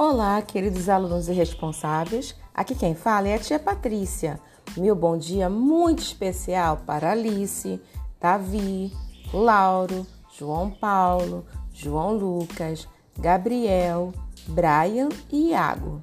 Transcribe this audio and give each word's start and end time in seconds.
Olá, 0.00 0.40
queridos 0.40 0.88
alunos 0.88 1.28
e 1.28 1.32
responsáveis. 1.32 2.32
Aqui 2.54 2.72
quem 2.72 2.94
fala 2.94 3.26
é 3.26 3.34
a 3.34 3.38
tia 3.40 3.58
Patrícia. 3.58 4.38
Meu 4.76 4.94
bom 4.94 5.18
dia 5.18 5.50
muito 5.50 5.98
especial 5.98 6.76
para 6.86 7.10
Alice, 7.10 7.80
Davi, 8.20 8.92
Lauro, 9.34 10.06
João 10.38 10.70
Paulo, 10.70 11.44
João 11.72 12.12
Lucas, 12.16 12.86
Gabriel, 13.18 14.12
Brian 14.46 15.08
e 15.32 15.48
Iago. 15.48 16.00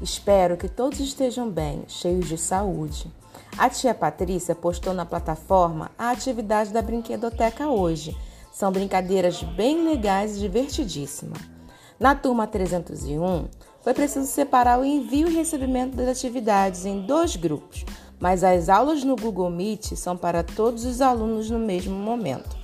Espero 0.00 0.56
que 0.56 0.68
todos 0.68 1.00
estejam 1.00 1.50
bem, 1.50 1.82
cheios 1.88 2.28
de 2.28 2.38
saúde. 2.38 3.12
A 3.58 3.68
tia 3.68 3.94
Patrícia 3.94 4.54
postou 4.54 4.94
na 4.94 5.04
plataforma 5.04 5.90
a 5.98 6.10
atividade 6.10 6.72
da 6.72 6.80
brinquedoteca 6.80 7.66
hoje. 7.66 8.16
São 8.52 8.70
brincadeiras 8.70 9.42
bem 9.42 9.84
legais 9.84 10.36
e 10.36 10.38
divertidíssimas. 10.38 11.57
Na 11.98 12.14
turma 12.14 12.46
301, 12.46 13.46
foi 13.82 13.92
preciso 13.92 14.26
separar 14.26 14.78
o 14.78 14.84
envio 14.84 15.28
e 15.28 15.34
recebimento 15.34 15.96
das 15.96 16.06
atividades 16.06 16.86
em 16.86 17.00
dois 17.00 17.34
grupos, 17.34 17.84
mas 18.20 18.44
as 18.44 18.68
aulas 18.68 19.02
no 19.02 19.16
Google 19.16 19.50
Meet 19.50 19.96
são 19.96 20.16
para 20.16 20.44
todos 20.44 20.84
os 20.84 21.00
alunos 21.00 21.50
no 21.50 21.58
mesmo 21.58 21.96
momento. 21.96 22.56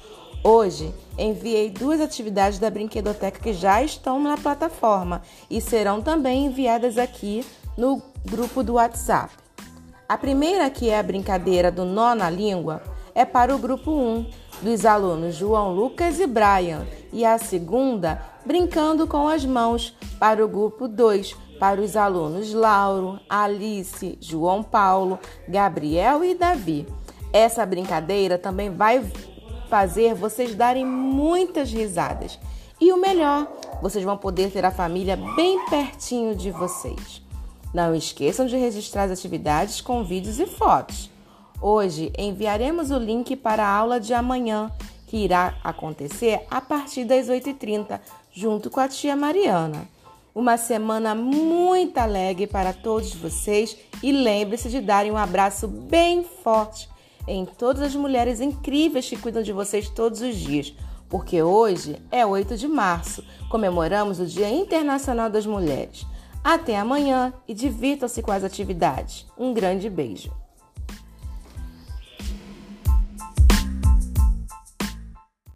Hoje, 0.44 0.94
enviei 1.18 1.68
duas 1.68 2.00
atividades 2.00 2.60
da 2.60 2.70
Brinquedoteca 2.70 3.40
que 3.40 3.52
já 3.52 3.82
estão 3.82 4.22
na 4.22 4.36
plataforma 4.36 5.20
e 5.50 5.60
serão 5.60 6.00
também 6.00 6.46
enviadas 6.46 6.96
aqui 6.96 7.44
no 7.76 8.00
grupo 8.24 8.62
do 8.62 8.74
WhatsApp. 8.74 9.32
A 10.08 10.16
primeira, 10.16 10.70
que 10.70 10.90
é 10.90 10.98
a 10.98 11.02
brincadeira 11.02 11.72
do 11.72 11.84
nó 11.84 12.14
na 12.14 12.30
língua, 12.30 12.82
é 13.14 13.24
para 13.24 13.54
o 13.54 13.58
grupo 13.58 13.90
1, 13.90 14.26
dos 14.64 14.86
alunos 14.86 15.34
João 15.34 15.74
Lucas 15.74 16.18
e 16.18 16.26
Brian, 16.26 16.86
e 17.12 17.22
a 17.22 17.36
segunda, 17.36 18.20
Brincando 18.46 19.06
com 19.06 19.28
as 19.28 19.44
Mãos, 19.44 19.94
para 20.18 20.42
o 20.42 20.48
grupo 20.48 20.88
2, 20.88 21.36
para 21.60 21.82
os 21.82 21.94
alunos 21.96 22.54
Lauro, 22.54 23.20
Alice, 23.28 24.16
João 24.22 24.62
Paulo, 24.62 25.18
Gabriel 25.46 26.24
e 26.24 26.34
Davi. 26.34 26.86
Essa 27.30 27.66
brincadeira 27.66 28.38
também 28.38 28.70
vai 28.70 29.04
fazer 29.68 30.14
vocês 30.14 30.54
darem 30.54 30.86
muitas 30.86 31.70
risadas. 31.70 32.38
E 32.80 32.90
o 32.90 32.96
melhor, 32.96 33.46
vocês 33.82 34.02
vão 34.02 34.16
poder 34.16 34.50
ter 34.50 34.64
a 34.64 34.70
família 34.70 35.16
bem 35.36 35.62
pertinho 35.66 36.34
de 36.34 36.50
vocês. 36.50 37.22
Não 37.74 37.94
esqueçam 37.94 38.46
de 38.46 38.56
registrar 38.56 39.04
as 39.04 39.10
atividades 39.10 39.82
com 39.82 40.02
vídeos 40.04 40.40
e 40.40 40.46
fotos. 40.46 41.13
Hoje 41.60 42.12
enviaremos 42.18 42.90
o 42.90 42.98
link 42.98 43.36
para 43.36 43.64
a 43.64 43.76
aula 43.76 43.98
de 43.98 44.12
amanhã, 44.12 44.70
que 45.06 45.16
irá 45.16 45.54
acontecer 45.62 46.42
a 46.50 46.60
partir 46.60 47.04
das 47.04 47.28
8h30, 47.28 48.00
junto 48.32 48.70
com 48.70 48.80
a 48.80 48.88
tia 48.88 49.16
Mariana. 49.16 49.88
Uma 50.34 50.56
semana 50.56 51.14
muito 51.14 51.96
alegre 51.98 52.46
para 52.46 52.72
todos 52.72 53.14
vocês 53.14 53.76
e 54.02 54.10
lembre-se 54.10 54.68
de 54.68 54.80
darem 54.80 55.12
um 55.12 55.16
abraço 55.16 55.68
bem 55.68 56.24
forte 56.24 56.88
em 57.26 57.46
todas 57.46 57.82
as 57.82 57.94
mulheres 57.94 58.40
incríveis 58.40 59.08
que 59.08 59.16
cuidam 59.16 59.42
de 59.42 59.52
vocês 59.52 59.88
todos 59.88 60.20
os 60.20 60.36
dias, 60.36 60.74
porque 61.08 61.42
hoje 61.42 61.96
é 62.10 62.26
8 62.26 62.56
de 62.56 62.66
março, 62.66 63.24
comemoramos 63.48 64.20
o 64.20 64.26
Dia 64.26 64.50
Internacional 64.50 65.30
das 65.30 65.46
Mulheres. 65.46 66.04
Até 66.42 66.76
amanhã 66.76 67.32
e 67.48 67.54
divirtam-se 67.54 68.20
com 68.20 68.32
as 68.32 68.44
atividades. 68.44 69.26
Um 69.38 69.54
grande 69.54 69.88
beijo. 69.88 70.30